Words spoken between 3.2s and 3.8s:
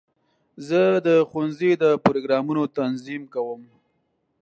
کوم.